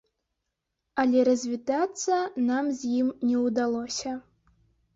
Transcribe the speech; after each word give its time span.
Але 1.03 1.19
развітацца 1.29 2.17
нам 2.49 2.73
з 2.81 2.97
ім 2.99 3.07
не 3.29 3.37
ўдалося. 3.47 4.19